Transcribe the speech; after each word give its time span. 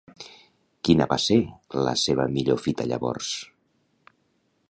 Quina 0.87 1.05
va 1.11 1.17
ser 1.25 1.37
la 1.89 1.93
seva 2.05 2.27
millor 2.39 2.59
fita 2.65 2.89
llavors? 2.93 3.31